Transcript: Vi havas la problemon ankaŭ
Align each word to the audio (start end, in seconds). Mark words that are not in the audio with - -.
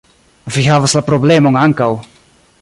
Vi 0.55 0.63
havas 0.71 0.95
la 0.99 1.03
problemon 1.11 1.61
ankaŭ 1.67 1.91